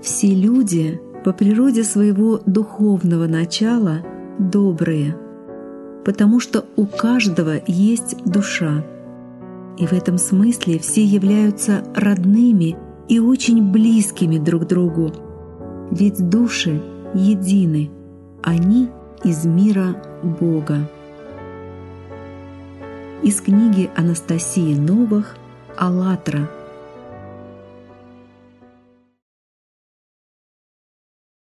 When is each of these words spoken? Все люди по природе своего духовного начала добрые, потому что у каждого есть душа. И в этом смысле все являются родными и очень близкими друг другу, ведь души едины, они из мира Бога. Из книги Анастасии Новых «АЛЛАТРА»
Все 0.00 0.32
люди 0.34 1.00
по 1.24 1.32
природе 1.32 1.82
своего 1.82 2.40
духовного 2.46 3.26
начала 3.26 4.02
добрые, 4.38 5.16
потому 6.04 6.40
что 6.40 6.64
у 6.76 6.86
каждого 6.86 7.60
есть 7.66 8.16
душа. 8.24 8.84
И 9.76 9.86
в 9.86 9.92
этом 9.92 10.18
смысле 10.18 10.78
все 10.78 11.04
являются 11.04 11.84
родными 11.94 12.76
и 13.08 13.18
очень 13.18 13.72
близкими 13.72 14.38
друг 14.38 14.66
другу, 14.66 15.12
ведь 15.90 16.28
души 16.28 16.80
едины, 17.14 17.90
они 18.42 18.88
из 19.24 19.44
мира 19.44 19.96
Бога. 20.22 20.88
Из 23.22 23.40
книги 23.40 23.90
Анастасии 23.96 24.74
Новых 24.74 25.36
«АЛЛАТРА» 25.76 26.48